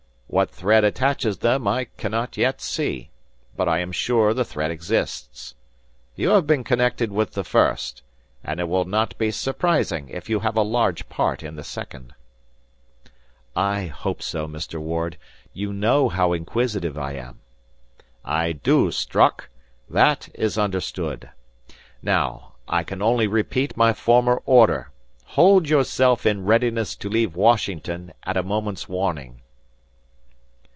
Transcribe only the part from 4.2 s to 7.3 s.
the thread exists. You have been connected